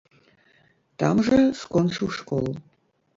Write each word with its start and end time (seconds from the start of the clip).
Там 1.03 1.21
жа 1.27 1.39
скончыў 1.59 2.07
школу. 2.21 2.51